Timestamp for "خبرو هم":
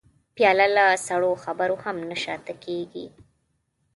1.43-1.95